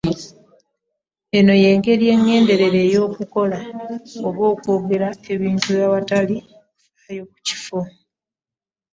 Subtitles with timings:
[1.37, 3.57] Eno ye ngeri eŋŋenderere ey’okukola
[4.27, 6.37] oba okwogera ebintu awatali
[6.81, 7.79] kufaayo ku kifo.